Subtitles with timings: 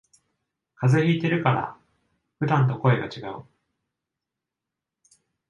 [0.73, 1.77] 風邪ひいてるから
[2.39, 3.45] 普段と声がちがう